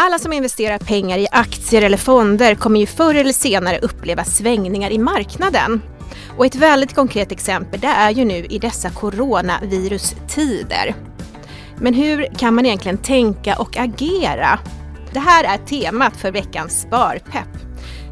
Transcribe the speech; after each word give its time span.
Alla 0.00 0.18
som 0.18 0.32
investerar 0.32 0.78
pengar 0.78 1.18
i 1.18 1.26
aktier 1.32 1.82
eller 1.82 1.96
fonder 1.96 2.54
kommer 2.54 2.80
ju 2.80 2.86
förr 2.86 3.14
eller 3.14 3.32
senare 3.32 3.78
uppleva 3.78 4.24
svängningar 4.24 4.90
i 4.90 4.98
marknaden. 4.98 5.82
Och 6.36 6.46
ett 6.46 6.54
väldigt 6.54 6.94
konkret 6.94 7.32
exempel 7.32 7.80
det 7.80 7.86
är 7.86 8.10
ju 8.10 8.24
nu 8.24 8.44
i 8.44 8.58
dessa 8.58 8.90
coronavirustider. 8.90 10.94
Men 11.76 11.94
hur 11.94 12.38
kan 12.38 12.54
man 12.54 12.66
egentligen 12.66 12.98
tänka 12.98 13.58
och 13.58 13.76
agera? 13.76 14.58
Det 15.12 15.20
här 15.20 15.44
är 15.44 15.58
temat 15.58 16.16
för 16.16 16.32
veckans 16.32 16.80
Sparpepp. 16.80 17.58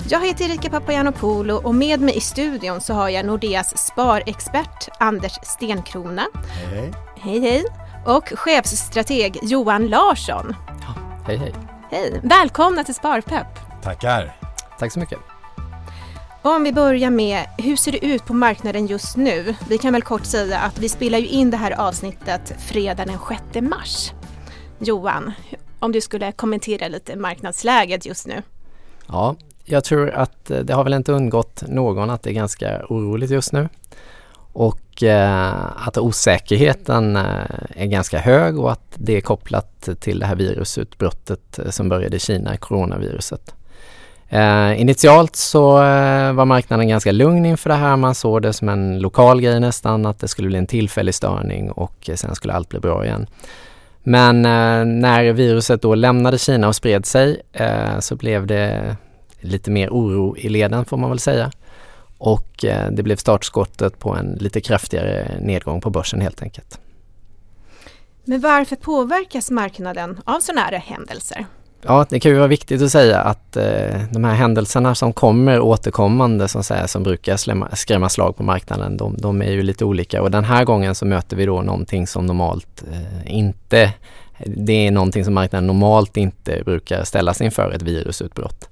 Jag 0.09 0.27
heter 0.27 0.45
Erika 0.45 0.71
Papagiannopoulou 0.71 1.57
och 1.57 1.75
med 1.75 2.01
mig 2.01 2.17
i 2.17 2.21
studion 2.21 2.81
så 2.81 2.95
har 2.95 3.09
jag 3.09 3.27
Nordeas 3.27 3.87
sparexpert 3.87 4.89
Anders 5.01 5.39
Stenkrona. 5.43 6.27
Hej 6.33 6.81
hej. 6.81 6.93
Hej 7.21 7.41
hej! 7.41 7.65
Och 8.07 8.33
chefsstrateg 8.35 9.39
Johan 9.43 9.87
Larsson. 9.87 10.55
Ja, 10.81 10.95
hej 11.27 11.37
hej. 11.37 11.76
Hej! 11.91 12.21
Välkomna 12.23 12.85
till 12.85 12.95
Sparpepp. 12.95 13.47
Tackar. 13.83 14.37
Tack 14.79 14.93
så 14.93 14.99
mycket. 14.99 15.19
Om 16.43 16.65
vi 16.65 16.73
börjar 16.73 17.11
med, 17.11 17.47
hur 17.59 17.77
ser 17.77 17.93
det 17.93 18.07
ut 18.07 18.25
på 18.25 18.35
marknaden 18.35 18.87
just 18.87 19.17
nu? 19.17 19.55
Vi 19.69 19.79
kan 19.79 19.93
väl 19.93 20.03
kort 20.03 20.25
säga 20.25 20.59
att 20.59 20.79
vi 20.79 20.89
spelar 20.89 21.19
ju 21.19 21.27
in 21.27 21.51
det 21.51 21.57
här 21.57 21.71
avsnittet 21.81 22.55
fredag 22.59 23.05
den 23.05 23.19
6 23.53 23.69
mars. 23.71 24.13
Johan, 24.79 25.33
om 25.79 25.93
du 25.93 26.01
skulle 26.01 26.33
kommentera 26.33 26.89
lite 26.89 27.17
marknadsläget 27.17 28.07
just 28.07 28.27
nu? 28.27 28.43
Ja, 29.09 29.37
jag 29.65 29.85
tror 29.85 30.11
att 30.11 30.51
eh, 30.51 30.59
det 30.59 30.75
har 30.75 30.85
väl 30.85 30.95
inte 30.95 31.13
undgått 31.13 31.63
någon 31.69 32.11
att 32.11 32.23
det 32.23 32.31
är 32.31 32.35
ganska 32.35 32.83
oroligt 32.89 33.31
just 33.31 33.53
nu 33.53 33.69
och 34.53 34.79
och 34.97 35.03
eh, 35.03 35.87
att 35.87 35.99
osäkerheten 35.99 37.17
eh, 37.17 37.23
är 37.77 37.87
ganska 37.87 38.19
hög 38.19 38.59
och 38.59 38.73
att 38.73 38.93
det 38.95 39.17
är 39.17 39.21
kopplat 39.21 39.89
till 40.01 40.19
det 40.19 40.27
här 40.27 40.35
virusutbrottet 40.35 41.59
eh, 41.59 41.71
som 41.71 41.89
började 41.89 42.17
i 42.17 42.19
Kina, 42.19 42.57
coronaviruset. 42.57 43.55
Initialt 44.77 45.37
så 45.37 45.73
var 46.33 46.45
marknaden 46.45 46.89
ganska 46.89 47.13
lugn 47.13 47.47
inför 47.47 47.71
det 47.71 47.77
här. 47.77 47.97
Man 47.97 48.15
såg 48.15 48.43
det 48.43 48.53
som 48.53 48.69
en 48.69 48.99
lokal 48.99 49.41
grej 49.41 49.61
nästan, 49.61 50.07
att 50.07 50.19
det 50.19 50.29
skulle 50.29 50.49
bli 50.49 50.59
en 50.59 50.67
tillfällig 50.67 51.15
störning 51.15 51.71
och 51.71 52.11
sen 52.15 52.35
skulle 52.35 52.53
allt 52.53 52.69
bli 52.69 52.81
bra 52.81 53.05
igen. 53.05 53.27
Men 54.03 54.43
när 55.01 55.33
viruset 55.33 55.83
då 55.83 55.95
lämnade 55.95 56.39
Kina 56.39 56.69
och 56.69 56.77
spred 56.77 57.07
sig 57.07 57.43
så 58.01 58.17
blev 58.17 58.47
det 58.47 58.97
lite 59.41 59.71
mer 59.71 59.89
oro 59.89 60.37
i 60.37 60.49
leden 60.49 60.85
får 60.85 60.97
man 60.97 61.11
väl 61.11 61.19
säga. 61.19 61.51
Och 62.19 62.65
eh, 62.65 62.91
det 62.91 63.03
blev 63.03 63.17
startskottet 63.17 63.99
på 63.99 64.15
en 64.15 64.33
lite 64.41 64.61
kraftigare 64.61 65.39
nedgång 65.41 65.81
på 65.81 65.91
börsen 65.91 66.21
helt 66.21 66.43
enkelt. 66.43 66.81
Men 68.25 68.41
varför 68.41 68.77
påverkas 68.77 69.51
marknaden 69.51 70.21
av 70.25 70.41
sådana 70.41 70.61
här 70.61 70.73
händelser? 70.73 71.47
Ja, 71.83 72.07
det 72.11 72.21
kan 72.21 72.31
ju 72.31 72.37
vara 72.37 72.49
viktigt 72.49 72.83
att 72.83 72.91
säga 72.91 73.21
att 73.21 73.57
eh, 73.57 74.01
de 74.11 74.25
här 74.25 74.35
händelserna 74.35 74.95
som 74.95 75.13
kommer 75.13 75.61
återkommande 75.61 76.49
som, 76.49 76.65
säga, 76.65 76.89
som 76.89 77.03
brukar 77.03 77.37
skrämma, 77.37 77.77
skrämma 77.77 78.09
slag 78.09 78.37
på 78.37 78.43
marknaden, 78.43 78.97
de, 78.97 79.17
de, 79.19 79.43
är 79.43 79.51
ju 79.51 79.63
lite 79.63 79.85
olika 79.85 80.23
och 80.23 80.31
den 80.31 80.45
här 80.45 80.65
gången 80.65 80.95
så 80.95 81.07
möter 81.07 81.37
vi 81.37 81.47
då 81.47 81.63
någonting 81.63 82.07
som 82.07 82.27
normalt 82.27 82.85
eh, 82.93 83.37
inte, 83.37 83.93
det 84.39 84.87
är 84.87 84.91
någonting 84.91 85.25
som 85.25 85.35
marknaden 85.35 85.67
normalt 85.67 86.17
inte 86.17 86.63
brukar 86.65 87.05
ställas 87.05 87.41
inför, 87.41 87.73
ett 87.73 87.83
virusutbrott. 87.83 88.69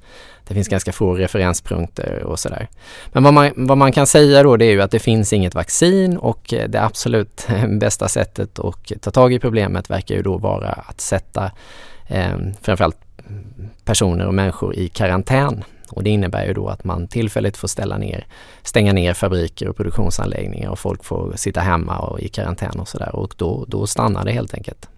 Det 0.47 0.55
finns 0.55 0.69
ganska 0.69 0.93
få 0.93 1.15
referenspunkter 1.15 2.23
och 2.23 2.39
sådär. 2.39 2.69
Men 3.13 3.23
vad 3.23 3.35
man, 3.35 3.51
vad 3.57 3.79
man 3.79 3.93
kan 3.93 4.07
säga 4.07 4.43
då 4.43 4.57
det 4.57 4.65
är 4.65 4.71
ju 4.71 4.83
att 4.83 4.91
det 4.91 4.99
finns 4.99 5.33
inget 5.33 5.55
vaccin 5.55 6.17
och 6.17 6.55
eh, 6.55 6.69
det 6.69 6.83
absolut 6.83 7.47
bästa 7.69 8.09
sättet 8.09 8.59
att 8.59 8.93
ta 9.01 9.11
tag 9.11 9.33
i 9.33 9.39
problemet 9.39 9.91
verkar 9.91 10.15
ju 10.15 10.23
då 10.23 10.39
vara 10.39 10.69
att 10.69 11.01
sätta 11.01 11.51
eh, 12.07 12.37
framförallt 12.63 12.97
personer 13.85 14.27
och 14.27 14.35
människor 14.35 14.75
i 14.75 14.89
karantän. 14.89 15.65
Och 15.91 16.03
det 16.03 16.11
innebär 16.11 16.47
ju 16.47 16.53
då 16.53 16.69
att 16.69 16.85
man 16.85 17.09
tillfälligt 17.09 17.57
får 17.57 17.69
ställa 17.69 17.99
ner, 17.99 18.27
stänga 18.63 18.93
ner 18.93 19.15
fabriker 19.15 19.69
och 19.69 19.77
produktionsanläggningar 19.77 20.71
och 20.71 20.79
folk 20.79 21.05
får 21.05 21.33
sitta 21.37 21.61
hemma 21.61 21.99
och 21.99 22.21
i 22.21 22.29
karantän 22.29 22.81
och 22.81 22.89
sådär 22.89 23.17
och 23.17 23.35
då, 23.37 23.65
då 23.69 23.87
stannar 23.87 24.25
det 24.25 24.33
helt 24.33 24.55
enkelt. 24.55 24.89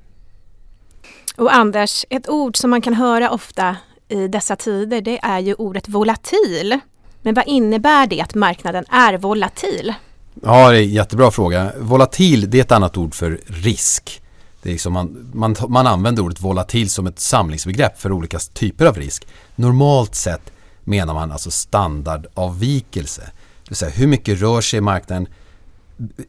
Och 1.36 1.54
Anders, 1.54 2.04
ett 2.10 2.28
ord 2.28 2.56
som 2.56 2.70
man 2.70 2.80
kan 2.80 2.94
höra 2.94 3.30
ofta 3.30 3.76
i 4.08 4.28
dessa 4.28 4.56
tider, 4.56 5.00
det 5.00 5.18
är 5.22 5.38
ju 5.38 5.54
ordet 5.54 5.88
volatil. 5.88 6.80
Men 7.22 7.34
vad 7.34 7.46
innebär 7.46 8.06
det 8.06 8.20
att 8.20 8.34
marknaden 8.34 8.84
är 8.90 9.18
volatil? 9.18 9.94
Ja, 10.42 10.70
det 10.70 10.78
är 10.78 10.82
en 10.82 10.88
jättebra 10.88 11.30
fråga. 11.30 11.72
Volatil, 11.78 12.50
det 12.50 12.58
är 12.58 12.62
ett 12.62 12.72
annat 12.72 12.96
ord 12.96 13.14
för 13.14 13.40
risk. 13.46 14.22
Det 14.62 14.68
är 14.68 14.72
liksom 14.72 14.92
man, 14.92 15.30
man, 15.34 15.56
man 15.68 15.86
använder 15.86 16.22
ordet 16.22 16.40
volatil 16.40 16.90
som 16.90 17.06
ett 17.06 17.20
samlingsbegrepp 17.20 18.00
för 18.00 18.12
olika 18.12 18.38
typer 18.38 18.86
av 18.86 18.96
risk. 18.96 19.26
Normalt 19.54 20.14
sett 20.14 20.52
menar 20.84 21.14
man 21.14 21.32
alltså 21.32 21.50
standardavvikelse. 21.50 23.22
Det 23.22 23.70
vill 23.70 23.76
säga 23.76 23.90
hur 23.90 24.06
mycket 24.06 24.40
rör 24.40 24.60
sig 24.60 24.80
marknaden 24.80 25.28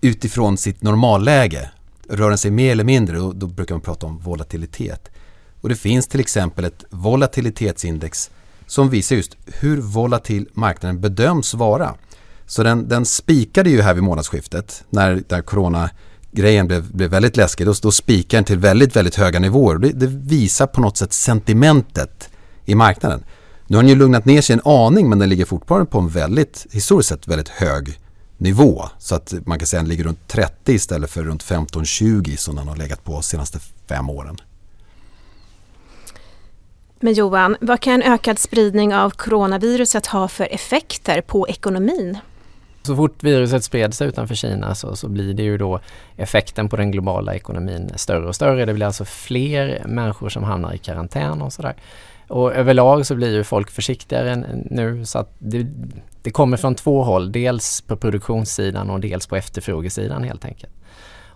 utifrån 0.02 0.58
sitt 0.58 0.82
normalläge. 0.82 1.72
Rör 2.10 2.30
den 2.30 2.38
sig 2.38 2.52
mer 2.52 2.72
eller 2.72 2.84
mindre, 2.84 3.20
och 3.20 3.36
då 3.36 3.48
brukar 3.48 3.76
man 3.76 3.82
prata 3.82 4.06
om 4.06 4.20
volatilitet. 4.20 5.10
Och 5.62 5.70
det 5.70 5.76
finns 5.76 6.08
till 6.08 6.20
exempel 6.20 6.66
ett 6.66 6.84
volatilitetsindex 6.90 8.32
som 8.68 8.90
visar 8.90 9.16
just 9.16 9.38
hur 9.46 9.82
volatil 9.82 10.50
marknaden 10.54 11.02
bedöms 11.02 11.54
vara. 11.54 11.96
Så 12.46 12.64
den, 12.64 12.90
den 12.90 13.06
spikade 13.06 13.70
ju 13.70 13.82
här 13.82 13.94
vid 13.94 14.04
månadsskiftet 14.04 14.84
när, 14.90 15.24
där 15.28 15.42
corona-grejen 15.42 16.68
blev, 16.68 16.92
blev 16.92 17.10
väldigt 17.10 17.38
läskig. 17.38 17.66
Då, 17.66 17.74
då 17.82 17.92
spikade 17.92 18.38
den 18.38 18.44
till 18.44 18.58
väldigt, 18.58 18.96
väldigt 18.96 19.16
höga 19.16 19.40
nivåer. 19.40 19.78
Det, 19.78 19.90
det, 19.90 20.08
visar 20.08 20.68
på 20.68 20.82
något 20.82 20.98
sätt 20.98 21.14
sentimentet 21.14 22.30
i 22.66 22.76
marknaden. 22.76 23.24
Nu 23.68 23.78
har 23.78 23.84
den 23.84 23.90
ju 23.90 23.96
lugnat 23.96 24.26
ner 24.26 24.42
sig 24.42 24.54
en 24.54 24.62
aning 24.66 25.10
men 25.10 25.20
den 25.20 25.30
ligger 25.30 25.46
fortfarande 25.46 25.92
på 25.92 26.00
en 26.00 26.10
väldigt, 26.10 26.68
historiskt 26.72 27.10
sett 27.10 27.28
väldigt 27.28 27.50
hög 27.50 28.00
nivå. 28.38 28.90
Så 28.98 29.16
att 29.16 29.34
man 29.46 29.60
kan 29.60 29.68
säga 29.68 29.80
att 29.80 29.86
den 29.86 29.90
ligger 29.90 30.04
runt 30.04 30.28
30 30.28 30.74
istället 30.74 31.10
för 31.10 31.24
runt 31.24 31.44
15-20 31.44 32.36
som 32.36 32.56
den 32.56 32.68
har 32.68 32.76
legat 32.76 33.04
på 33.04 33.12
de 33.12 33.24
senaste 33.24 33.60
fem 33.88 34.10
åren. 34.10 34.38
Men 37.00 37.14
Johan, 37.14 37.58
vad 37.62 37.80
kan 37.80 37.94
en 37.94 38.14
ökad 38.14 38.40
spridning 38.40 38.96
av 38.96 39.10
coronaviruset 39.10 40.06
ha 40.06 40.28
för 40.28 40.54
effekter 40.54 41.22
på 41.22 41.48
ekonomin? 41.48 42.18
Så 42.88 42.96
fort 42.96 43.24
viruset 43.24 43.64
spred 43.64 43.94
sig 43.94 44.08
utanför 44.08 44.36
Kina 44.36 44.76
så, 44.76 44.96
så 44.96 45.10
blir 45.10 45.34
det 45.34 45.44
ju 45.44 45.58
då 45.58 45.80
effekten 46.18 46.70
på 46.70 46.78
den 46.78 46.92
globala 46.92 47.36
ekonomin 47.36 47.92
större 47.96 48.28
och 48.28 48.36
större. 48.36 48.66
Det 48.66 48.74
blir 48.74 48.86
alltså 48.86 49.06
fler 49.06 49.84
människor 49.86 50.30
som 50.30 50.44
hamnar 50.44 50.74
i 50.74 50.78
karantän 50.78 51.42
och 51.42 51.54
sådär. 51.54 51.76
Och 52.28 52.54
överlag 52.54 53.06
så 53.06 53.16
blir 53.16 53.34
ju 53.34 53.44
folk 53.44 53.72
försiktigare 53.72 54.44
nu 54.72 55.06
så 55.06 55.20
att 55.20 55.36
det, 55.40 55.68
det 56.22 56.32
kommer 56.32 56.58
från 56.58 56.76
två 56.76 57.04
håll. 57.04 57.32
Dels 57.32 57.82
på 57.82 57.98
produktionssidan 57.98 58.90
och 58.90 59.00
dels 59.00 59.28
på 59.28 59.36
efterfrågesidan 59.36 60.24
helt 60.24 60.46
enkelt. 60.46 60.74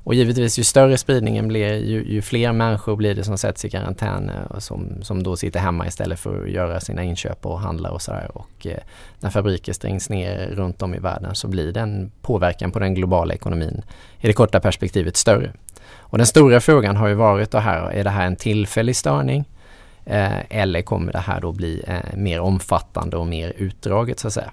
Och 0.03 0.13
givetvis 0.13 0.59
ju 0.59 0.63
större 0.63 0.97
spridningen 0.97 1.47
blir, 1.47 1.73
ju, 1.73 2.03
ju, 2.03 2.22
fler 2.22 2.51
människor 2.51 2.95
blir 2.95 3.16
det 3.16 3.23
som 3.23 3.38
sätts 3.38 3.66
i 3.66 3.69
karantän 3.69 4.29
eh, 4.29 4.51
och 4.56 4.63
som, 4.63 5.03
som 5.03 5.23
då 5.23 5.35
sitter 5.35 5.59
hemma 5.59 5.88
istället 5.88 6.19
för 6.19 6.44
att 6.44 6.50
göra 6.50 6.79
sina 6.79 7.03
inköp 7.03 7.45
och 7.45 7.59
handla 7.59 7.91
och 7.91 8.01
sådär. 8.01 8.31
Och 8.34 8.67
eh, 8.67 8.78
när 9.19 9.29
fabriker 9.29 9.73
stängs 9.73 10.09
ner 10.09 10.47
runt 10.47 10.81
om 10.81 10.95
i 10.95 11.00
världen 11.00 11.35
så 11.35 11.47
blir 11.47 11.72
den 11.72 12.11
påverkan 12.22 12.72
på 12.72 12.79
den 12.79 12.94
globala 12.94 13.34
ekonomin 13.34 13.81
i 14.19 14.28
det 14.28 14.34
korta 14.34 14.59
perspektivet 14.59 15.17
större. 15.17 15.53
Och 15.97 16.17
den 16.17 16.28
stora 16.28 16.59
frågan 16.59 16.97
har 16.97 17.07
ju 17.07 17.13
varit 17.13 17.51
då 17.51 17.57
här, 17.57 17.91
är 17.91 18.03
det 18.03 18.09
här 18.09 18.25
en 18.25 18.35
tillfällig 18.35 18.95
störning? 18.95 19.45
Eh, 20.06 20.59
eller 20.59 20.81
kommer 20.81 21.11
det 21.11 21.19
här 21.19 21.41
då 21.41 21.51
bli 21.51 21.84
eh, 21.88 22.17
mer 22.17 22.40
omfattande 22.40 23.17
och 23.17 23.28
mer 23.28 23.53
utdraget 23.57 24.19
så 24.19 24.28
att 24.28 24.34
säga? 24.34 24.51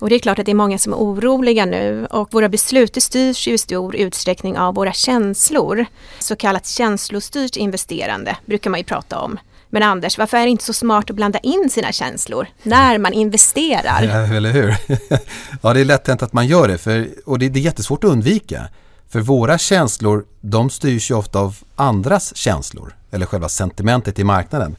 Och 0.00 0.08
det 0.08 0.14
är 0.14 0.18
klart 0.18 0.38
att 0.38 0.46
det 0.46 0.52
är 0.52 0.54
många 0.54 0.78
som 0.78 0.92
är 0.92 0.96
oroliga 0.96 1.64
nu 1.64 2.06
och 2.06 2.34
våra 2.34 2.48
beslut 2.48 3.02
styrs 3.02 3.48
ju 3.48 3.52
i 3.52 3.58
stor 3.58 3.96
utsträckning 3.96 4.58
av 4.58 4.74
våra 4.74 4.92
känslor. 4.92 5.86
Så 6.18 6.36
kallat 6.36 6.66
känslostyrt 6.66 7.56
investerande 7.56 8.36
brukar 8.46 8.70
man 8.70 8.80
ju 8.80 8.84
prata 8.84 9.18
om. 9.18 9.38
Men 9.68 9.82
Anders, 9.82 10.18
varför 10.18 10.36
är 10.36 10.42
det 10.42 10.50
inte 10.50 10.64
så 10.64 10.72
smart 10.72 11.10
att 11.10 11.16
blanda 11.16 11.38
in 11.38 11.70
sina 11.70 11.92
känslor 11.92 12.46
när 12.62 12.98
man 12.98 13.12
investerar? 13.12 14.02
Ja, 14.02 14.34
eller 14.36 14.50
hur? 14.50 14.76
ja, 15.62 15.74
det 15.74 15.80
är 15.80 15.84
lätt 15.84 16.06
hänt 16.06 16.22
att 16.22 16.32
man 16.32 16.46
gör 16.46 16.68
det 16.68 16.78
för, 16.78 17.08
och 17.26 17.38
det, 17.38 17.48
det 17.48 17.60
är 17.60 17.62
jättesvårt 17.62 18.04
att 18.04 18.10
undvika. 18.10 18.68
För 19.08 19.20
våra 19.20 19.58
känslor, 19.58 20.24
de 20.40 20.70
styrs 20.70 21.10
ju 21.10 21.14
ofta 21.14 21.38
av 21.38 21.56
andras 21.76 22.36
känslor 22.36 22.94
eller 23.10 23.26
själva 23.26 23.48
sentimentet 23.48 24.18
i 24.18 24.24
marknaden. 24.24 24.76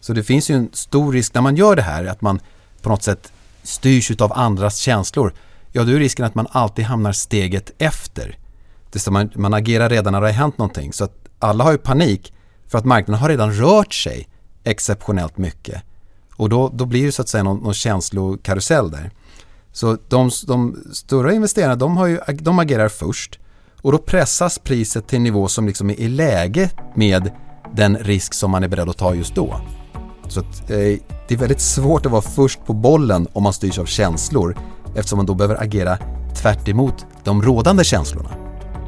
Så 0.00 0.12
det 0.12 0.22
finns 0.22 0.50
ju 0.50 0.54
en 0.54 0.68
stor 0.72 1.12
risk 1.12 1.34
när 1.34 1.40
man 1.40 1.56
gör 1.56 1.76
det 1.76 1.82
här 1.82 2.04
att 2.04 2.20
man 2.20 2.40
på 2.82 2.88
något 2.88 3.02
sätt 3.02 3.32
styrs 3.62 4.10
av 4.20 4.32
andras 4.32 4.76
känslor, 4.76 5.34
ja 5.72 5.84
då 5.84 5.92
är 5.92 5.98
risken 5.98 6.24
att 6.24 6.34
man 6.34 6.46
alltid 6.50 6.84
hamnar 6.84 7.12
steget 7.12 7.72
efter. 7.78 8.38
Det 8.92 9.10
man, 9.10 9.30
man 9.34 9.54
agerar 9.54 9.88
redan 9.88 10.12
när 10.12 10.20
det 10.20 10.26
har 10.26 10.32
hänt 10.32 10.58
någonting. 10.58 10.92
Så 10.92 11.04
att 11.04 11.14
alla 11.38 11.64
har 11.64 11.72
ju 11.72 11.78
panik 11.78 12.32
för 12.68 12.78
att 12.78 12.84
marknaden 12.84 13.20
har 13.20 13.28
redan 13.28 13.52
rört 13.52 13.94
sig 13.94 14.28
exceptionellt 14.64 15.38
mycket. 15.38 15.82
Och 16.36 16.48
då, 16.48 16.70
då 16.74 16.84
blir 16.84 17.06
det 17.06 17.12
så 17.12 17.22
att 17.22 17.28
säga 17.28 17.42
någon, 17.42 17.58
någon 17.58 17.74
känslokarusell 17.74 18.90
där. 18.90 19.10
Så 19.72 19.98
de, 20.08 20.30
de 20.46 20.84
stora 20.92 21.32
investerarna 21.32 21.76
de, 21.76 21.96
har 21.96 22.06
ju, 22.06 22.20
de 22.28 22.58
agerar 22.58 22.88
först 22.88 23.38
och 23.82 23.92
då 23.92 23.98
pressas 23.98 24.58
priset 24.58 25.06
till 25.06 25.16
en 25.16 25.22
nivå 25.22 25.48
som 25.48 25.66
liksom 25.66 25.90
är 25.90 26.00
i 26.00 26.08
läge 26.08 26.70
med 26.94 27.30
den 27.74 27.98
risk 27.98 28.34
som 28.34 28.50
man 28.50 28.64
är 28.64 28.68
beredd 28.68 28.88
att 28.88 28.98
ta 28.98 29.14
just 29.14 29.34
då. 29.34 29.60
Så 30.30 30.40
att, 30.40 30.70
eh, 30.70 30.76
det 31.28 31.34
är 31.34 31.36
väldigt 31.36 31.60
svårt 31.60 32.06
att 32.06 32.12
vara 32.12 32.22
först 32.22 32.64
på 32.66 32.72
bollen 32.72 33.28
om 33.32 33.42
man 33.42 33.52
styrs 33.52 33.78
av 33.78 33.84
känslor 33.84 34.58
eftersom 34.96 35.16
man 35.16 35.26
då 35.26 35.34
behöver 35.34 35.62
agera 35.62 35.98
tvärt 36.42 36.66
de 37.24 37.42
rådande 37.42 37.84
känslorna. 37.84 38.30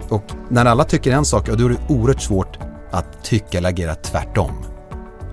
Och 0.08 0.24
när 0.48 0.64
alla 0.64 0.84
tycker 0.84 1.12
en 1.12 1.24
sak, 1.24 1.46
då 1.46 1.64
är 1.64 1.68
det 1.68 1.94
oerhört 1.94 2.22
svårt 2.22 2.58
att 2.90 3.24
tycka 3.24 3.58
eller 3.58 3.68
agera 3.68 3.94
tvärtom. 3.94 4.52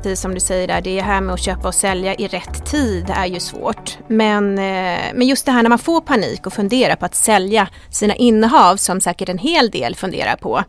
Precis 0.03 0.21
som 0.21 0.33
du 0.33 0.39
säger 0.39 0.67
där, 0.67 0.81
det 0.81 1.01
här 1.01 1.21
med 1.21 1.33
att 1.33 1.39
köpa 1.39 1.67
och 1.67 1.75
sälja 1.75 2.15
i 2.15 2.27
rätt 2.27 2.65
tid 2.65 3.05
är 3.09 3.25
ju 3.25 3.39
svårt. 3.39 3.97
Men, 4.07 4.57
eh, 4.57 4.99
men 5.13 5.27
just 5.27 5.45
det 5.45 5.51
här 5.51 5.63
när 5.63 5.69
man 5.69 5.79
får 5.79 6.01
panik 6.01 6.47
och 6.47 6.53
funderar 6.53 6.95
på 6.95 7.05
att 7.05 7.15
sälja 7.15 7.69
sina 7.89 8.15
innehav 8.15 8.77
som 8.77 9.01
säkert 9.01 9.29
en 9.29 9.37
hel 9.37 9.69
del 9.69 9.95
funderar 9.95 10.35
på. 10.35 10.63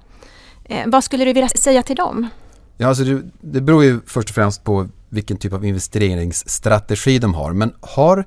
Eh, 0.65 0.83
vad 0.87 1.05
skulle 1.05 1.25
du 1.25 1.33
vilja 1.33 1.49
säga 1.49 1.83
till 1.83 1.97
dem? 1.97 2.29
Ja, 2.77 2.89
alltså 2.89 3.05
det, 3.05 3.23
det 3.41 3.61
beror 3.61 3.85
ju 3.85 4.01
först 4.07 4.29
och 4.29 4.35
främst 4.35 4.65
på 4.65 4.89
vilken 5.11 5.37
typ 5.37 5.53
av 5.53 5.65
investeringsstrategi 5.65 7.19
de 7.19 7.35
har. 7.35 7.53
Men 7.53 7.75
har 7.81 8.25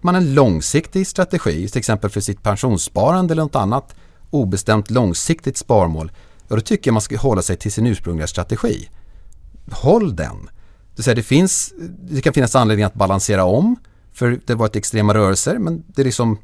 man 0.00 0.14
en 0.14 0.34
långsiktig 0.34 1.06
strategi, 1.06 1.68
till 1.68 1.78
exempel 1.78 2.10
för 2.10 2.20
sitt 2.20 2.42
pensionssparande 2.42 3.34
eller 3.34 3.42
något 3.42 3.56
annat 3.56 3.94
obestämt 4.30 4.90
långsiktigt 4.90 5.56
sparmål, 5.56 6.12
då 6.48 6.60
tycker 6.60 6.88
jag 6.88 6.92
man 6.92 7.02
ska 7.02 7.18
hålla 7.18 7.42
sig 7.42 7.56
till 7.56 7.72
sin 7.72 7.86
ursprungliga 7.86 8.26
strategi. 8.26 8.88
Håll 9.70 10.16
den. 10.16 10.50
Det, 10.96 11.02
säga, 11.02 11.14
det, 11.14 11.22
finns, 11.22 11.72
det 12.10 12.22
kan 12.22 12.32
finnas 12.32 12.54
anledning 12.56 12.84
att 12.84 12.94
balansera 12.94 13.44
om, 13.44 13.76
för 14.12 14.40
det 14.46 14.52
har 14.52 14.58
varit 14.58 14.76
extrema 14.76 15.14
rörelser 15.14 15.58
men 15.58 15.84
det 15.86 16.02
är 16.02 16.04
liksom, 16.04 16.38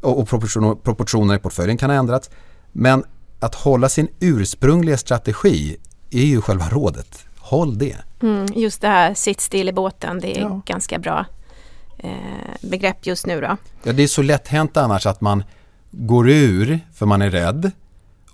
och 0.00 0.28
proportioner, 0.28 0.74
proportioner 0.74 1.34
i 1.34 1.38
portföljen 1.38 1.76
kan 1.76 1.90
ha 1.90 1.96
ändrats. 1.96 2.30
Men 2.72 3.04
att 3.40 3.54
hålla 3.54 3.88
sin 3.88 4.08
ursprungliga 4.20 4.96
strategi 4.96 5.76
är 6.10 6.24
ju 6.24 6.40
själva 6.40 6.68
rådet. 6.68 7.27
Håll 7.48 7.78
det. 7.78 7.96
Mm, 8.22 8.46
just 8.54 8.80
det 8.80 8.88
här 8.88 9.14
sitt 9.14 9.40
still 9.40 9.68
i 9.68 9.72
båten, 9.72 10.20
det 10.20 10.38
är 10.38 10.40
ja. 10.40 10.60
ganska 10.66 10.98
bra 10.98 11.26
eh, 11.98 12.10
begrepp 12.60 13.06
just 13.06 13.26
nu 13.26 13.40
då. 13.40 13.56
Ja, 13.82 13.92
det 13.92 14.02
är 14.02 14.06
så 14.06 14.22
lätt 14.22 14.48
hänt 14.48 14.76
annars 14.76 15.06
att 15.06 15.20
man 15.20 15.44
går 15.90 16.30
ur 16.30 16.80
för 16.94 17.06
man 17.06 17.22
är 17.22 17.30
rädd 17.30 17.70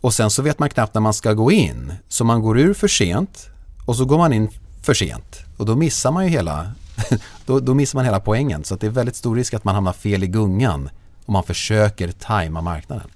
och 0.00 0.14
sen 0.14 0.30
så 0.30 0.42
vet 0.42 0.58
man 0.58 0.70
knappt 0.70 0.94
när 0.94 1.00
man 1.00 1.14
ska 1.14 1.32
gå 1.32 1.52
in. 1.52 1.92
Så 2.08 2.24
man 2.24 2.42
går 2.42 2.58
ur 2.58 2.74
för 2.74 2.88
sent 2.88 3.46
och 3.86 3.96
så 3.96 4.04
går 4.04 4.18
man 4.18 4.32
in 4.32 4.48
för 4.82 4.94
sent 4.94 5.38
och 5.56 5.66
då 5.66 5.76
missar 5.76 6.12
man 6.12 6.24
ju 6.24 6.30
hela, 6.30 6.72
då, 7.46 7.60
då 7.60 7.74
missar 7.74 7.98
man 7.98 8.04
hela 8.04 8.20
poängen. 8.20 8.64
Så 8.64 8.74
det 8.74 8.86
är 8.86 8.90
väldigt 8.90 9.16
stor 9.16 9.36
risk 9.36 9.54
att 9.54 9.64
man 9.64 9.74
hamnar 9.74 9.92
fel 9.92 10.24
i 10.24 10.26
gungan 10.26 10.90
om 11.26 11.32
man 11.32 11.42
försöker 11.42 12.12
tajma 12.12 12.60
marknaden. 12.60 13.08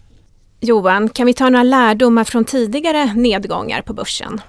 Johan, 0.60 1.08
kan 1.08 1.26
vi 1.26 1.34
ta 1.34 1.50
några 1.50 1.62
lärdomar 1.62 2.24
från 2.24 2.44
tidigare 2.44 3.14
nedgångar 3.14 3.82
på 3.82 3.92
börsen? 3.92 4.40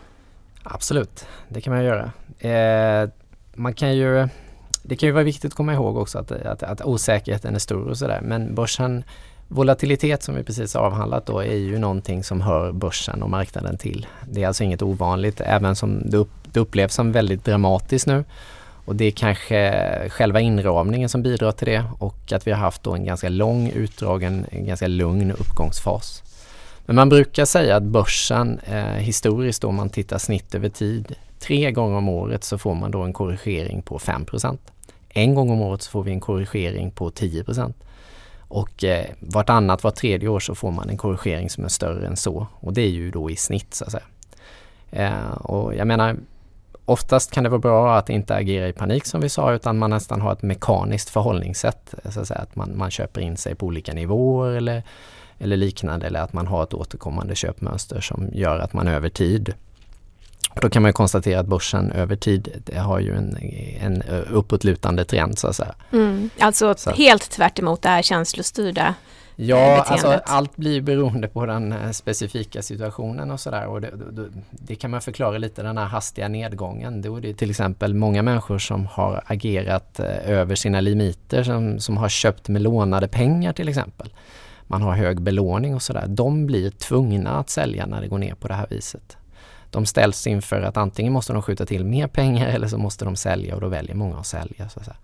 Absolut, 0.71 1.25
det 1.49 1.61
kan 1.61 1.73
man 1.73 1.83
göra. 1.83 2.11
Eh, 2.39 3.09
man 3.53 3.73
kan 3.73 3.95
ju, 3.95 4.27
det 4.83 4.95
kan 4.95 5.07
ju 5.07 5.13
vara 5.13 5.23
viktigt 5.23 5.51
att 5.51 5.57
komma 5.57 5.73
ihåg 5.73 5.97
också 5.97 6.19
att, 6.19 6.31
att, 6.31 6.63
att 6.63 6.81
osäkerheten 6.81 7.55
är 7.55 7.59
stor 7.59 7.87
och 7.87 7.97
sådär 7.97 8.19
men 8.23 8.55
börsen 8.55 9.03
Volatilitet 9.51 10.23
som 10.23 10.35
vi 10.35 10.43
precis 10.43 10.75
avhandlat 10.75 11.25
då 11.25 11.39
är 11.39 11.55
ju 11.55 11.79
någonting 11.79 12.23
som 12.23 12.41
hör 12.41 12.71
börsen 12.71 13.23
och 13.23 13.29
marknaden 13.29 13.77
till. 13.77 14.07
Det 14.27 14.43
är 14.43 14.47
alltså 14.47 14.63
inget 14.63 14.81
ovanligt 14.81 15.41
även 15.41 15.75
som 15.75 16.09
det, 16.09 16.17
upp, 16.17 16.31
det 16.43 16.59
upplevs 16.59 16.93
som 16.93 17.11
väldigt 17.11 17.45
dramatiskt 17.45 18.07
nu. 18.07 18.23
Och 18.85 18.95
det 18.95 19.05
är 19.05 19.11
kanske 19.11 20.09
själva 20.09 20.39
inramningen 20.39 21.09
som 21.09 21.23
bidrar 21.23 21.51
till 21.51 21.67
det 21.67 21.83
och 21.99 22.31
att 22.31 22.47
vi 22.47 22.51
har 22.51 22.59
haft 22.59 22.83
då 22.83 22.93
en 22.93 23.05
ganska 23.05 23.29
lång 23.29 23.69
utdragen, 23.69 24.45
en 24.51 24.65
ganska 24.65 24.87
lugn 24.87 25.31
uppgångsfas. 25.31 26.23
Men 26.89 26.95
man 26.95 27.09
brukar 27.09 27.45
säga 27.45 27.75
att 27.75 27.83
börsen 27.83 28.59
eh, 28.59 28.83
historiskt 28.83 29.63
om 29.63 29.75
man 29.75 29.89
tittar 29.89 30.17
snitt 30.17 30.55
över 30.55 30.69
tid, 30.69 31.15
tre 31.39 31.71
gånger 31.71 31.97
om 31.97 32.09
året 32.09 32.43
så 32.43 32.57
får 32.57 32.75
man 32.75 32.91
då 32.91 33.01
en 33.01 33.13
korrigering 33.13 33.81
på 33.81 33.99
5% 33.99 34.57
En 35.09 35.35
gång 35.35 35.49
om 35.49 35.61
året 35.61 35.81
så 35.81 35.91
får 35.91 36.03
vi 36.03 36.11
en 36.11 36.19
korrigering 36.19 36.91
på 36.91 37.09
10% 37.09 37.73
och 38.37 38.83
eh, 38.83 39.05
vartannat, 39.19 39.83
vart 39.83 39.95
tredje 39.95 40.29
år 40.29 40.39
så 40.39 40.55
får 40.55 40.71
man 40.71 40.89
en 40.89 40.97
korrigering 40.97 41.49
som 41.49 41.63
är 41.63 41.69
större 41.69 42.07
än 42.07 42.17
så. 42.17 42.47
Och 42.59 42.73
det 42.73 42.81
är 42.81 42.89
ju 42.89 43.11
då 43.11 43.29
i 43.29 43.35
snitt 43.35 43.73
så 43.73 43.85
att 43.85 43.91
säga. 43.91 44.05
Eh, 44.91 45.31
och 45.31 45.75
jag 45.75 45.87
menar, 45.87 46.15
oftast 46.85 47.31
kan 47.31 47.43
det 47.43 47.49
vara 47.49 47.59
bra 47.59 47.97
att 47.97 48.09
inte 48.09 48.35
agera 48.35 48.67
i 48.67 48.73
panik 48.73 49.05
som 49.05 49.21
vi 49.21 49.29
sa 49.29 49.53
utan 49.53 49.77
man 49.77 49.89
nästan 49.89 50.21
har 50.21 50.33
ett 50.33 50.41
mekaniskt 50.41 51.09
förhållningssätt. 51.09 51.93
Så 52.09 52.19
att, 52.21 52.27
säga, 52.27 52.39
att 52.39 52.55
man, 52.55 52.77
man 52.77 52.91
köper 52.91 53.21
in 53.21 53.37
sig 53.37 53.55
på 53.55 53.65
olika 53.65 53.93
nivåer 53.93 54.51
eller, 54.51 54.83
eller 55.39 55.57
liknande 55.57 56.07
eller 56.07 56.19
att 56.19 56.33
man 56.33 56.47
har 56.47 56.63
ett 56.63 56.73
återkommande 56.73 57.35
köpmönster 57.35 58.01
som 58.01 58.29
gör 58.33 58.59
att 58.59 58.73
man 58.73 58.87
över 58.87 59.09
tid 59.09 59.53
då 60.61 60.69
kan 60.69 60.81
man 60.81 60.93
konstatera 60.93 61.39
att 61.39 61.47
börsen 61.47 61.91
över 61.91 62.15
tid 62.15 62.71
har 62.77 62.99
ju 62.99 63.15
en, 63.15 63.37
en 63.79 64.01
uppåtlutande 64.31 65.05
trend 65.05 65.39
så 65.39 65.47
att 65.47 65.55
säga. 65.55 65.75
Mm, 65.91 66.29
alltså 66.39 66.73
så. 66.77 66.91
helt 66.91 67.31
tvärt 67.31 67.59
emot 67.59 67.81
det 67.81 67.89
här 67.89 68.01
känslostyrda 68.01 68.95
Ja, 69.41 69.81
alltså 69.81 70.21
allt 70.25 70.55
blir 70.55 70.81
beroende 70.81 71.27
på 71.27 71.45
den 71.45 71.71
eh, 71.71 71.91
specifika 71.91 72.61
situationen 72.61 73.31
och 73.31 73.39
sådär. 73.39 73.67
Och 73.67 73.81
det, 73.81 73.91
det, 74.11 74.29
det, 74.51 74.75
kan 74.75 74.91
man 74.91 75.01
förklara 75.01 75.37
lite 75.37 75.63
den 75.63 75.77
här 75.77 75.85
hastiga 75.85 76.27
nedgången. 76.27 77.01
Då 77.01 77.15
är 77.15 77.21
det 77.21 77.33
till 77.33 77.49
exempel 77.49 77.93
många 77.93 78.21
människor 78.21 78.57
som 78.57 78.85
har 78.85 79.23
agerat 79.25 79.99
eh, 79.99 80.29
över 80.29 80.55
sina 80.55 80.81
limiter, 80.81 81.43
som, 81.43 81.79
som 81.79 81.97
har 81.97 82.09
köpt 82.09 82.47
med 82.47 82.61
lånade 82.61 83.07
pengar 83.07 83.53
till 83.53 83.69
exempel. 83.69 84.13
Man 84.71 84.81
har 84.81 84.95
hög 84.95 85.21
belåning 85.21 85.75
och 85.75 85.81
sådär. 85.81 86.05
De 86.07 86.45
blir 86.45 86.69
tvungna 86.69 87.29
att 87.29 87.49
sälja 87.49 87.85
när 87.85 88.01
det 88.01 88.07
går 88.07 88.17
ner 88.17 88.35
på 88.35 88.47
det 88.47 88.53
här 88.53 88.67
viset 88.69 89.17
de 89.71 89.85
ställs 89.85 90.27
inför 90.27 90.61
att 90.61 90.77
antingen 90.77 91.13
måste 91.13 91.33
de 91.33 91.41
skjuta 91.41 91.65
till 91.65 91.85
mer 91.85 92.07
pengar 92.07 92.47
eller 92.47 92.67
så 92.67 92.77
måste 92.77 93.05
de 93.05 93.15
sälja 93.15 93.55
och 93.55 93.61
då 93.61 93.67
väljer 93.67 93.95
många 93.95 94.17
att 94.17 94.27
sälja. 94.27 94.69
Så 94.69 94.79
att 94.79 94.85
säga. 94.85 94.97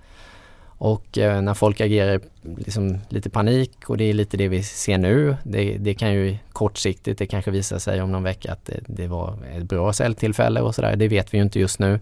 Och 0.77 1.17
eh, 1.17 1.41
när 1.41 1.53
folk 1.53 1.81
agerar 1.81 2.21
liksom 2.57 2.97
lite 3.09 3.29
panik 3.29 3.71
och 3.87 3.97
det 3.97 4.03
är 4.03 4.13
lite 4.13 4.37
det 4.37 4.47
vi 4.47 4.63
ser 4.63 4.97
nu. 4.97 5.35
Det, 5.43 5.77
det, 5.77 5.93
kan 5.93 6.13
ju 6.13 6.37
kortsiktigt, 6.53 7.19
det 7.19 7.25
kanske 7.25 7.51
visar 7.51 7.79
sig 7.79 8.01
om 8.01 8.11
någon 8.11 8.23
vecka 8.23 8.51
att 8.51 8.65
det, 8.65 8.79
det 8.87 9.07
var 9.07 9.37
ett 9.57 9.63
bra 9.63 9.93
säljtillfälle 9.93 10.61
och 10.61 10.75
sådär. 10.75 10.95
Det 10.95 11.07
vet 11.07 11.33
vi 11.33 11.37
ju 11.37 11.43
inte 11.43 11.59
just 11.59 11.79
nu. 11.79 11.99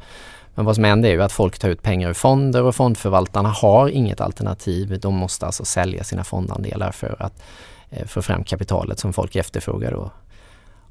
Men 0.56 0.66
vad 0.66 0.76
som 0.76 0.84
händer 0.84 1.10
är 1.10 1.14
ju 1.14 1.24
att 1.24 1.32
folk 1.32 1.60
tar 1.60 1.70
ut 1.70 1.82
pengar 1.82 2.10
ur 2.10 2.14
fonder 2.14 2.64
och 2.64 2.76
fondförvaltarna 2.76 3.50
har 3.50 3.90
inget 3.90 4.22
alternativ. 4.22 5.00
De 5.00 5.16
måste 5.16 5.46
alltså 5.46 5.66
sälja 5.66 6.04
sina 6.04 6.24
fondandelar 6.24 6.92
för 6.92 7.16
att 7.20 7.44
eh, 7.90 8.06
få 8.06 8.22
fram 8.22 8.44
kapitalet 8.44 9.00
som 9.00 9.14
folk 9.14 9.36
efterfrågar 9.36 9.92
då. 9.92 10.12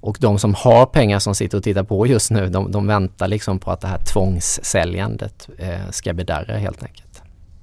Och 0.00 0.16
de 0.20 0.38
som 0.38 0.54
har 0.54 0.86
pengar 0.86 1.18
som 1.18 1.34
sitter 1.34 1.58
och 1.58 1.64
tittar 1.64 1.82
på 1.82 2.06
just 2.06 2.30
nu, 2.30 2.48
de, 2.48 2.72
de 2.72 2.86
väntar 2.86 3.28
liksom 3.28 3.58
på 3.58 3.70
att 3.70 3.80
det 3.80 3.88
här 3.88 3.98
tvångssäljandet 3.98 5.48
eh, 5.58 5.90
ska 5.90 6.12
bedarra 6.12 6.56
helt 6.56 6.82
enkelt. 6.82 7.11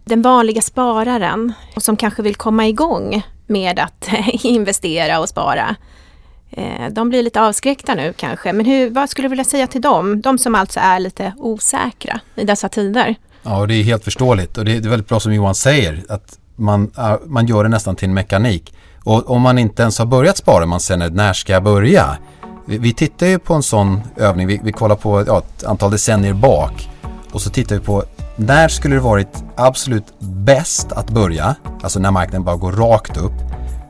Den 0.10 0.22
vanliga 0.22 0.62
spararen 0.62 1.54
som 1.78 1.98
kanske 1.98 2.22
vill 2.22 2.36
komma 2.36 2.68
igång 2.68 3.24
med 3.48 3.80
att 3.80 4.10
investera 4.44 5.20
och 5.20 5.30
spara, 5.30 5.76
eh, 6.50 6.90
de 6.92 7.10
blir 7.10 7.24
lite 7.24 7.42
avskräckta 7.42 7.96
nu 7.96 8.14
kanske. 8.18 8.54
Men 8.54 8.66
hur, 8.66 8.90
vad 8.90 9.10
skulle 9.10 9.26
du 9.26 9.30
vilja 9.30 9.44
säga 9.44 9.68
till 9.68 9.82
dem? 9.82 10.22
De 10.22 10.38
som 10.38 10.56
alltså 10.56 10.80
är 10.80 11.00
lite 11.00 11.34
osäkra 11.38 12.20
i 12.36 12.44
dessa 12.44 12.70
tider. 12.70 13.16
Ja, 13.44 13.66
det 13.66 13.76
är 13.76 13.84
helt 13.84 14.04
förståeligt 14.04 14.58
och 14.58 14.66
det 14.66 14.76
är 14.76 14.82
väldigt 14.82 15.08
bra 15.08 15.20
som 15.20 15.34
Johan 15.34 15.56
säger 15.56 16.04
att 16.10 16.40
man, 16.56 16.92
man 17.26 17.48
gör 17.48 17.64
det 17.64 17.70
nästan 17.70 17.96
till 17.96 18.08
en 18.08 18.14
mekanik. 18.14 18.74
Och 19.04 19.30
om 19.30 19.42
man 19.42 19.58
inte 19.58 19.82
ens 19.82 20.00
har 20.00 20.06
börjat 20.06 20.38
spara, 20.38 20.66
man 20.66 20.80
säger 20.80 21.10
när 21.10 21.34
ska 21.34 21.54
jag 21.54 21.64
börja? 21.64 22.18
Vi, 22.66 22.78
vi 22.78 22.94
tittar 22.94 23.28
ju 23.28 23.40
på 23.40 23.54
en 23.54 23.64
sån 23.64 24.02
övning, 24.18 24.48
vi, 24.48 24.62
vi 24.64 24.72
kollar 24.72 24.96
på 24.96 25.24
ja, 25.28 25.38
ett 25.38 25.64
antal 25.64 25.92
decennier 25.92 26.34
bak 26.34 26.90
och 27.32 27.42
så 27.42 27.50
tittar 27.50 27.76
vi 27.76 27.82
på 27.82 28.04
när 28.40 28.68
skulle 28.68 28.96
det 28.96 29.02
varit 29.02 29.44
absolut 29.56 30.20
bäst 30.20 30.92
att 30.92 31.10
börja, 31.10 31.56
alltså 31.84 32.00
när 32.00 32.12
marknaden 32.12 32.44
bara 32.44 32.56
går 32.56 32.72
rakt 32.72 33.18
upp, 33.18 33.34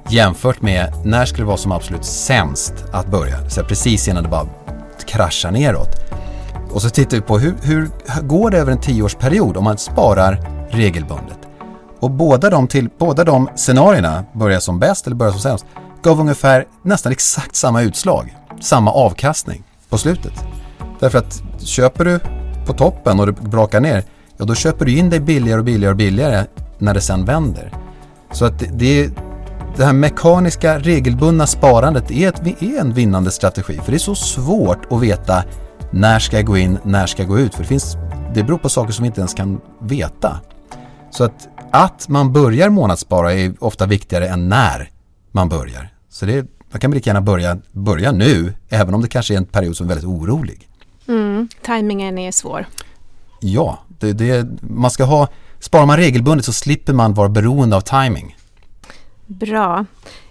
jämfört 0.10 0.62
med 0.62 0.94
när 1.06 1.26
skulle 1.26 1.44
det 1.44 1.48
vara 1.48 1.58
som 1.58 1.72
absolut 1.72 2.06
sämst 2.06 2.74
att 2.92 3.08
börja, 3.08 3.50
så 3.50 3.64
precis 3.64 4.08
innan 4.08 4.24
det 4.24 4.30
bara 4.30 4.48
kraschar 5.06 5.52
neråt. 5.52 5.90
Och 6.72 6.82
så 6.82 6.90
tittar 6.90 7.18
vi 7.18 7.22
på 7.22 7.40
hur, 7.40 7.56
hur 7.62 7.90
går 8.22 8.52
det 8.52 8.58
över 8.58 8.72
en 8.72 8.80
tioårsperiod 8.80 9.58
om 9.58 9.64
man 9.64 9.78
sparar 9.78 10.40
regelbundet. 10.70 11.38
Och 12.00 12.12
båda 12.12 12.50
de, 12.50 12.68
till, 12.68 12.90
båda 12.98 13.24
de 13.24 13.50
scenarierna, 13.56 14.24
börja 14.34 14.62
som 14.62 14.80
bäst 14.80 15.08
eller 15.08 15.16
börja 15.16 15.32
som 15.32 15.42
sämst, 15.42 15.66
gav 16.04 16.20
ungefär 16.20 16.66
nästan 16.82 17.12
exakt 17.12 17.56
samma 17.56 17.82
utslag, 17.82 18.38
samma 18.62 18.92
avkastning 18.92 19.64
på 19.90 19.98
slutet. 19.98 20.34
Därför 21.00 21.18
att 21.18 21.42
köper 21.60 22.06
du 22.06 22.20
på 22.66 22.74
toppen 22.74 23.20
och 23.20 23.26
det 23.26 23.32
brakar 23.32 23.80
ner, 23.80 24.04
ja 24.40 24.46
då 24.46 24.56
köper 24.56 24.86
du 24.86 24.98
in 24.98 25.10
dig 25.10 25.20
billigare 25.20 25.60
och 25.60 25.66
billigare 25.66 25.92
och 25.92 25.98
billigare 25.98 26.46
när 26.78 26.94
det 26.94 27.02
sen 27.02 27.26
vänder. 27.26 27.74
Så 28.32 28.46
att 28.46 28.64
det, 28.74 29.10
det 29.78 29.86
här 29.86 29.94
mekaniska 29.94 30.80
regelbundna 30.80 31.48
sparandet 31.48 32.12
är, 32.12 32.30
ett, 32.30 32.62
är 32.64 32.80
en 32.80 32.94
vinnande 32.94 33.32
strategi. 33.32 33.80
För 33.84 33.92
det 33.92 33.98
är 33.98 34.00
så 34.00 34.16
svårt 34.16 34.92
att 34.92 35.02
veta 35.02 35.44
när 35.92 36.20
ska 36.20 36.36
jag 36.36 36.46
gå 36.46 36.58
in, 36.58 36.78
när 36.84 37.06
ska 37.06 37.22
jag 37.22 37.30
gå 37.30 37.40
ut? 37.40 37.56
För 37.56 37.62
det, 37.64 37.68
finns, 37.68 37.98
det 38.34 38.44
beror 38.44 38.58
på 38.58 38.70
saker 38.70 38.94
som 38.94 39.04
vi 39.04 39.08
inte 39.08 39.22
ens 39.22 39.34
kan 39.34 39.62
veta. 39.80 40.40
Så 41.12 41.24
att 41.24 41.50
att 41.72 42.08
man 42.08 42.34
börjar 42.34 42.70
månadsspara 42.70 43.34
är 43.34 43.54
ofta 43.60 43.86
viktigare 43.86 44.28
än 44.28 44.50
när 44.50 44.90
man 45.32 45.50
börjar. 45.50 45.90
Så 46.10 46.26
det, 46.26 46.48
man 46.72 46.80
kan 46.80 46.92
lika 46.92 47.10
gärna 47.10 47.22
börja, 47.22 47.58
börja 47.72 48.12
nu, 48.12 48.54
även 48.70 48.94
om 48.94 49.02
det 49.02 49.08
kanske 49.08 49.34
är 49.34 49.38
en 49.38 49.46
period 49.46 49.78
som 49.78 49.86
är 49.86 49.88
väldigt 49.88 50.06
orolig. 50.06 50.70
Mm, 51.08 51.50
timingen 51.62 52.18
är 52.18 52.32
svår. 52.32 52.66
Ja, 53.40 53.80
det, 54.00 54.14
det, 54.14 54.48
man 54.62 54.92
ska 54.92 55.04
ha, 55.04 55.28
sparar 55.60 55.86
man 55.86 55.98
regelbundet 55.98 56.46
så 56.46 56.54
slipper 56.54 56.94
man 56.94 57.14
vara 57.14 57.30
beroende 57.30 57.76
av 57.76 57.82
timing. 57.82 58.36
Bra. 59.26 59.86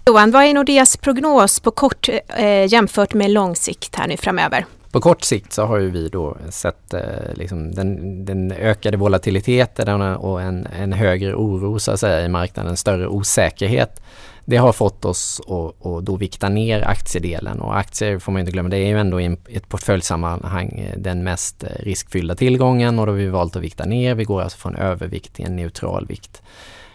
Johan, 0.05 0.31
vad 0.31 0.43
är 0.43 0.53
Nordeas 0.53 0.97
prognos 0.97 1.59
på 1.59 1.71
kort 1.71 2.09
eh, 2.37 2.65
jämfört 2.65 3.13
med 3.13 3.31
lång 3.31 3.55
sikt 3.55 3.95
här 3.95 4.07
nu 4.07 4.17
framöver? 4.17 4.65
På 4.91 5.01
kort 5.01 5.23
sikt 5.23 5.53
så 5.53 5.65
har 5.65 5.77
ju 5.77 5.89
vi 5.89 6.09
då 6.09 6.37
sett 6.49 6.93
eh, 6.93 7.01
liksom 7.33 7.71
den, 7.71 8.25
den, 8.25 8.51
ökade 8.51 8.97
volatiliteten 8.97 10.01
och 10.01 10.41
en, 10.41 10.67
en, 10.79 10.93
högre 10.93 11.35
oro 11.35 11.79
så 11.79 11.91
att 11.91 11.99
säga 11.99 12.25
i 12.25 12.29
marknaden, 12.29 12.71
en 12.71 12.77
större 12.77 13.07
osäkerhet. 13.07 14.01
Det 14.49 14.57
har 14.57 14.73
fått 14.73 15.05
oss 15.05 15.41
att, 15.47 15.85
att 15.85 16.05
då 16.05 16.15
vikta 16.15 16.49
ner 16.49 16.87
aktiedelen 16.87 17.61
och 17.61 17.77
aktier 17.77 18.19
får 18.19 18.31
man 18.31 18.39
inte 18.39 18.51
glömma, 18.51 18.69
det 18.69 18.77
är 18.77 18.87
ju 18.87 18.99
ändå 18.99 19.21
i 19.21 19.37
ett 19.49 19.69
portföljsammanhang 19.69 20.69
eh, 20.69 20.99
den 20.99 21.23
mest 21.23 21.63
eh, 21.63 21.69
riskfyllda 21.79 22.35
tillgången 22.35 22.99
och 22.99 23.05
då 23.05 23.11
har 23.11 23.17
vi 23.17 23.27
valt 23.27 23.55
att 23.55 23.61
vikta 23.61 23.85
ner. 23.85 24.15
Vi 24.15 24.23
går 24.23 24.41
alltså 24.41 24.57
från 24.57 24.75
övervikt 24.75 25.33
till 25.33 25.45
en 25.45 25.55
neutral 25.55 26.07
vikt. 26.07 26.41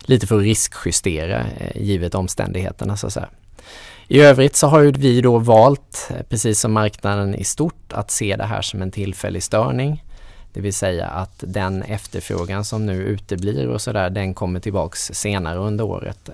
Lite 0.00 0.26
för 0.26 0.36
att 0.36 0.42
riskjustera 0.42 1.40
eh, 1.58 1.82
givet 1.82 2.14
omständigheterna 2.14 2.96
så 2.96 3.06
att 3.06 3.12
säga. 3.12 3.28
I 4.08 4.20
övrigt 4.20 4.56
så 4.56 4.66
har 4.66 4.80
ju 4.80 4.90
vi 4.90 5.20
då 5.20 5.38
valt, 5.38 6.10
precis 6.28 6.60
som 6.60 6.72
marknaden 6.72 7.34
i 7.34 7.44
stort, 7.44 7.92
att 7.92 8.10
se 8.10 8.36
det 8.36 8.44
här 8.44 8.62
som 8.62 8.82
en 8.82 8.90
tillfällig 8.90 9.42
störning. 9.42 10.04
Det 10.52 10.60
vill 10.60 10.74
säga 10.74 11.06
att 11.06 11.44
den 11.46 11.82
efterfrågan 11.82 12.64
som 12.64 12.86
nu 12.86 13.02
uteblir 13.02 13.68
och 13.68 13.80
sådär, 13.80 14.10
den 14.10 14.34
kommer 14.34 14.60
tillbaks 14.60 15.10
senare 15.14 15.58
under 15.58 15.84
året. 15.84 16.30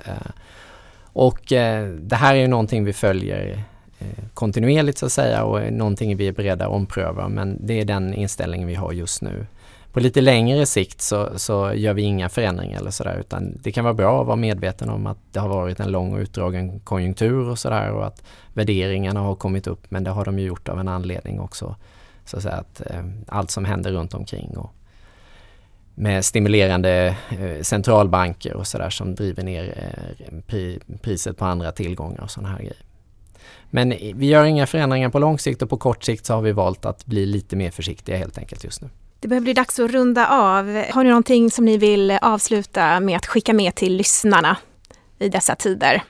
Och 1.13 1.53
eh, 1.53 1.89
det 1.89 2.17
här 2.17 2.35
är 2.35 2.39
ju 2.39 2.49
någonting 2.49 2.85
vi 2.85 2.93
följer 2.93 3.65
eh, 3.99 4.25
kontinuerligt 4.35 4.99
så 4.99 5.07
att 5.07 5.13
säga 5.13 5.45
och 5.45 5.73
någonting 5.73 6.17
vi 6.17 6.29
är 6.29 6.33
beredda 6.33 6.67
att 6.67 6.73
ompröva 6.73 7.29
men 7.29 7.67
det 7.67 7.81
är 7.81 7.85
den 7.85 8.15
inställningen 8.15 8.69
vi 8.69 8.75
har 8.75 8.93
just 8.93 9.23
nu. 9.23 9.47
På 9.93 10.01
lite 10.01 10.21
längre 10.21 10.67
sikt 10.67 11.01
så, 11.01 11.29
så 11.37 11.73
gör 11.75 11.95
vi 11.95 12.03
inga 12.03 12.29
förändringar 12.29 12.81
eller 12.81 12.91
sådär 12.91 13.17
utan 13.21 13.59
det 13.63 13.73
kan 13.73 13.85
vara 13.85 13.95
bra 13.95 14.21
att 14.21 14.27
vara 14.27 14.37
medveten 14.37 14.91
om 14.91 15.07
att 15.07 15.19
det 15.33 15.41
har 15.41 15.49
varit 15.49 15.81
en 15.81 15.91
lång 15.91 16.13
och 16.13 16.21
utdragen 16.21 16.81
konjunktur 16.81 17.49
och 17.49 17.59
sådär 17.59 17.91
och 17.93 18.07
att 18.07 18.23
värderingarna 18.53 19.21
har 19.21 19.35
kommit 19.35 19.67
upp 19.67 19.91
men 19.91 20.05
det 20.05 20.11
har 20.11 20.25
de 20.25 20.39
ju 20.39 20.47
gjort 20.47 20.69
av 20.69 20.81
en 20.81 20.89
anledning 20.89 21.41
också. 21.41 21.77
Så 22.25 22.37
att, 22.37 22.43
säga, 22.43 22.55
att 22.55 22.83
eh, 22.91 23.05
allt 23.27 23.51
som 23.51 23.65
händer 23.65 23.93
runt 23.93 24.15
omkring 24.15 24.57
och 24.57 24.75
med 25.95 26.25
stimulerande 26.25 27.17
eh, 27.31 27.63
centralbanker 27.63 28.55
och 28.55 28.67
sådär 28.67 28.91
som 28.91 29.15
driver 29.15 29.43
ner 29.43 29.75
eh, 29.77 30.39
pri, 30.47 30.81
priset 31.03 31.37
på 31.37 31.45
andra 31.45 31.73
tillgångar 31.73 32.23
och 32.23 32.31
sådana 32.31 32.49
här 32.49 32.59
grejer. 32.59 32.77
Men 33.71 33.89
vi 34.15 34.27
gör 34.27 34.45
inga 34.45 34.67
förändringar 34.67 35.09
på 35.09 35.19
lång 35.19 35.39
sikt 35.39 35.63
och 35.63 35.71
på 35.71 35.77
kort 35.77 36.05
sikt 36.05 36.27
så 36.27 36.35
har 36.35 36.43
vi 36.43 36.53
valt 36.53 36.85
att 36.85 37.07
bli 37.07 37.27
lite 37.27 37.57
mer 37.57 37.71
försiktiga 37.71 38.17
helt 38.17 38.39
enkelt 38.39 38.65
just 38.65 38.83
nu. 38.83 38.89
Det 39.21 39.29
börjar 39.29 39.41
bli 39.41 39.53
dags 39.53 39.79
att 39.79 39.91
runda 39.91 40.29
av. 40.29 40.85
Har 40.91 41.05
ni 41.05 41.09
någonting 41.09 41.51
som 41.51 41.65
ni 41.65 41.77
vill 41.77 42.11
avsluta 42.11 43.01
med 43.01 43.17
att 43.17 43.27
skicka 43.27 43.53
med 43.53 43.75
till 43.75 43.97
lyssnarna 43.97 44.57
i 45.19 45.29
dessa 45.29 45.55
tider? 45.55 46.03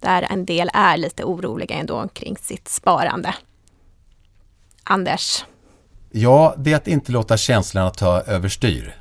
Där 0.00 0.26
en 0.30 0.44
del 0.44 0.70
är 0.74 0.96
lite 0.96 1.24
oroliga 1.24 1.76
ändå 1.76 2.08
kring 2.08 2.36
sitt 2.36 2.68
sparande. 2.68 3.34
Anders? 4.84 5.44
Ja, 6.10 6.54
det 6.58 6.72
är 6.72 6.76
att 6.76 6.88
inte 6.88 7.12
låta 7.12 7.36
känslorna 7.36 7.90
ta 7.90 8.20
överstyr. 8.20 8.94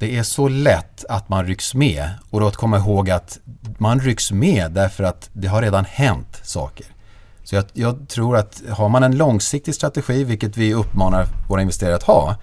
Det 0.00 0.18
är 0.18 0.22
så 0.22 0.48
lätt 0.48 1.04
att 1.08 1.28
man 1.28 1.46
rycks 1.46 1.74
med 1.74 2.10
och 2.30 2.40
då 2.40 2.46
att 2.46 2.56
komma 2.56 2.76
ihåg 2.78 3.10
att 3.10 3.38
man 3.78 4.00
rycks 4.00 4.32
med 4.32 4.72
därför 4.72 5.04
att 5.04 5.30
det 5.32 5.48
har 5.48 5.62
redan 5.62 5.84
hänt 5.84 6.40
saker. 6.42 6.86
Så 7.44 7.54
jag, 7.54 7.64
jag 7.72 8.08
tror 8.08 8.36
att 8.36 8.62
har 8.68 8.88
man 8.88 9.02
en 9.02 9.16
långsiktig 9.16 9.74
strategi, 9.74 10.24
vilket 10.24 10.56
vi 10.56 10.74
uppmanar 10.74 11.26
våra 11.48 11.62
investerare 11.62 11.94
att 11.94 12.02
ha, 12.02 12.36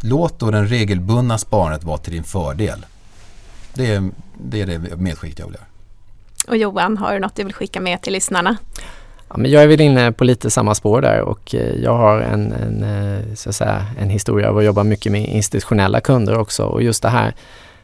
låt 0.00 0.38
då 0.38 0.50
den 0.50 0.68
regelbundna 0.68 1.38
sparandet 1.38 1.84
vara 1.84 1.98
till 1.98 2.12
din 2.12 2.24
fördel. 2.24 2.86
Det 3.74 3.94
är 3.94 4.10
det, 4.38 4.60
är 4.60 4.66
det 4.66 4.96
medskick 4.96 5.40
jag 5.40 5.46
vill 5.46 5.54
göra. 5.54 5.66
Och 6.48 6.56
Johan, 6.56 6.96
har 6.96 7.12
du 7.12 7.18
något 7.18 7.36
du 7.36 7.44
vill 7.44 7.54
skicka 7.54 7.80
med 7.80 8.02
till 8.02 8.12
lyssnarna? 8.12 8.56
Ja, 9.34 9.38
men 9.38 9.50
jag 9.50 9.62
är 9.62 9.66
väl 9.66 9.80
inne 9.80 10.12
på 10.12 10.24
lite 10.24 10.50
samma 10.50 10.74
spår 10.74 11.00
där 11.00 11.20
och 11.20 11.54
eh, 11.54 11.74
jag 11.82 11.94
har 11.94 12.20
en, 12.20 12.52
en, 12.52 12.82
eh, 12.82 13.34
så 13.34 13.48
att 13.48 13.54
säga, 13.54 13.86
en 14.00 14.10
historia 14.10 14.48
av 14.48 14.58
att 14.58 14.64
jobba 14.64 14.84
mycket 14.84 15.12
med 15.12 15.28
institutionella 15.28 16.00
kunder 16.00 16.38
också 16.38 16.64
och 16.64 16.82
just 16.82 17.02
det 17.02 17.08
här 17.08 17.34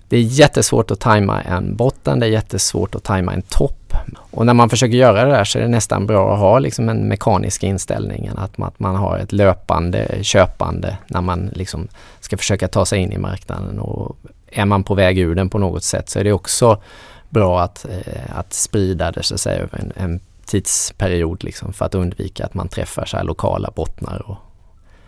det 0.09 0.17
är 0.17 0.21
jättesvårt 0.21 0.91
att 0.91 1.01
tajma 1.01 1.43
en 1.43 1.77
botten, 1.77 2.21
det 2.21 2.27
är 2.27 2.31
jättesvårt 2.31 2.95
att 2.95 3.03
tajma 3.03 3.33
en 3.33 3.43
topp. 3.43 3.95
Och 4.31 4.47
när 4.47 4.55
man 4.55 4.71
försöker 4.71 4.97
göra 4.97 5.25
det 5.25 5.31
där 5.31 5.45
så 5.45 5.59
är 5.59 5.63
det 5.63 5.69
nästan 5.69 6.07
bra 6.07 6.33
att 6.35 6.39
ha 6.39 6.59
liksom 6.59 6.89
en 6.89 7.09
mekanisk 7.09 7.63
inställning, 7.63 8.31
att 8.37 8.59
man, 8.59 8.69
att 8.69 8.81
man 8.81 8.97
har 8.97 9.19
ett 9.19 9.33
löpande 9.33 10.19
köpande 10.23 10.97
när 11.07 11.21
man 11.21 11.51
liksom 11.53 11.89
ska 12.21 12.37
försöka 12.37 12.69
ta 12.69 12.87
sig 12.87 13.01
in 13.01 13.13
i 13.13 13.19
marknaden. 13.19 13.79
Och 13.79 14.17
är 14.47 14.65
man 14.65 14.85
på 14.85 14.95
väg 14.95 15.19
ur 15.19 15.35
den 15.35 15.49
på 15.49 15.59
något 15.59 15.85
sätt 15.85 16.09
så 16.09 16.19
är 16.19 16.25
det 16.25 16.33
också 16.33 16.83
bra 17.29 17.61
att, 17.61 17.85
eh, 17.85 18.39
att 18.39 18.53
sprida 18.53 19.13
det 19.13 19.23
så 19.23 19.35
att 19.35 19.41
säga 19.41 19.59
över 19.59 19.79
en, 19.79 19.93
en 19.97 20.21
tidsperiod 20.51 21.45
liksom 21.45 21.73
för 21.73 21.85
att 21.85 21.95
undvika 21.95 22.45
att 22.45 22.55
man 22.55 22.69
träffar 22.69 23.05
så 23.05 23.17
här 23.17 23.25
lokala 23.25 23.71
bottnar 23.77 24.31
och 24.31 24.37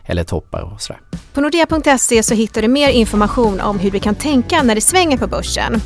eller 0.04 0.24
toppar 0.24 0.60
och 0.60 0.80
sådär. 0.80 1.00
På 1.34 1.40
nordea.se 1.40 2.22
så 2.22 2.34
hittar 2.34 2.62
du 2.62 2.68
mer 2.68 2.88
information 2.88 3.60
om 3.60 3.78
hur 3.78 3.90
du 3.90 4.00
kan 4.00 4.14
tänka 4.14 4.62
när 4.62 4.74
det 4.74 4.80
svänger 4.80 5.18
på 5.18 5.26
börsen. 5.26 5.80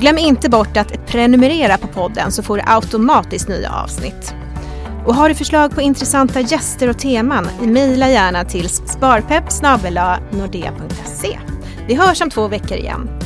Glöm 0.00 0.18
inte 0.18 0.50
bort 0.50 0.76
att 0.76 1.06
prenumerera 1.06 1.78
på 1.78 1.86
podden 1.86 2.32
så 2.32 2.42
får 2.42 2.56
du 2.56 2.62
automatiskt 2.66 3.48
nya 3.48 3.70
avsnitt. 3.70 4.34
Och 5.06 5.14
har 5.14 5.28
du 5.28 5.34
förslag 5.34 5.74
på 5.74 5.80
intressanta 5.80 6.40
gäster 6.40 6.88
och 6.88 6.98
teman, 6.98 7.48
mejla 7.60 8.08
gärna 8.08 8.44
till 8.44 8.68
sparpepp 8.68 9.52
Vi 11.88 11.94
hörs 11.94 12.20
om 12.20 12.30
två 12.30 12.48
veckor 12.48 12.76
igen. 12.76 13.23